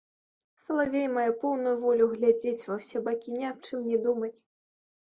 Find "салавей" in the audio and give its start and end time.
0.63-1.05